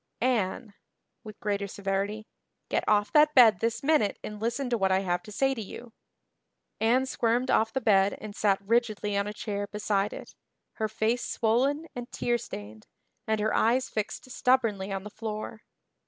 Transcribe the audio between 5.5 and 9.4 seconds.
to you." Anne squirmed off the bed and sat rigidly on a